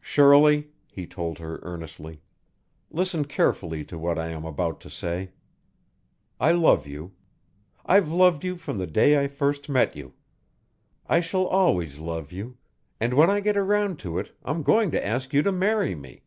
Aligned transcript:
"Shirley," 0.00 0.70
he 0.90 1.06
told 1.06 1.38
her 1.38 1.60
earnestly, 1.62 2.20
"listen 2.90 3.24
carefully 3.24 3.84
to 3.84 3.96
what 3.96 4.18
I 4.18 4.30
am 4.30 4.44
about 4.44 4.80
to 4.80 4.90
say: 4.90 5.30
I 6.40 6.50
love 6.50 6.84
you. 6.88 7.12
I've 7.86 8.10
loved 8.10 8.42
you 8.42 8.56
from 8.56 8.78
the 8.78 8.88
day 8.88 9.22
I 9.22 9.28
first 9.28 9.68
met 9.68 9.94
you. 9.94 10.14
I 11.06 11.20
shall 11.20 11.46
always 11.46 12.00
love 12.00 12.32
you; 12.32 12.56
and 12.98 13.14
when 13.14 13.30
I 13.30 13.38
get 13.38 13.56
around 13.56 14.00
to 14.00 14.18
it, 14.18 14.34
I'm 14.42 14.64
going 14.64 14.90
to 14.90 15.06
ask 15.06 15.32
you 15.32 15.42
to 15.44 15.52
marry 15.52 15.94
me. 15.94 16.22